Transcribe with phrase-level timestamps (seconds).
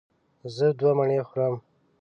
[0.55, 1.53] زه دوه مڼې خورم.